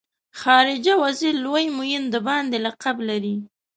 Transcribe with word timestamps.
خارجه 0.41 0.93
وزیر 1.03 1.35
لوی 1.45 1.65
معین 1.77 2.03
د 2.09 2.15
باندې 2.27 2.57
لقب 2.65 2.97
لري. 3.09 3.35